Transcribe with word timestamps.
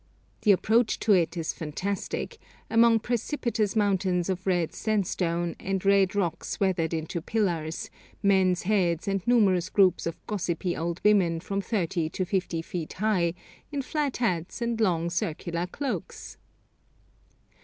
The 0.41 0.51
approach 0.51 0.97
to 1.01 1.11
it 1.13 1.37
is 1.37 1.53
fantastic, 1.53 2.39
among 2.71 3.01
precipitous 3.01 3.75
mountains 3.75 4.29
of 4.29 4.47
red 4.47 4.73
sandstone, 4.73 5.55
and 5.59 5.85
red 5.85 6.15
rocks 6.15 6.59
weathered 6.59 6.91
into 6.91 7.21
pillars, 7.21 7.91
men's 8.23 8.63
heads, 8.63 9.07
and 9.07 9.21
numerous 9.27 9.69
groups 9.69 10.07
of 10.07 10.17
gossipy 10.25 10.75
old 10.75 10.99
women 11.03 11.39
from 11.39 11.61
thirty 11.61 12.09
to 12.09 12.25
fifty 12.25 12.63
feet 12.63 12.93
high, 12.93 13.35
in 13.71 13.83
flat 13.83 14.17
hats 14.17 14.59
and 14.59 14.81
long 14.81 15.11
circular 15.11 15.67
cloaks! 15.67 16.37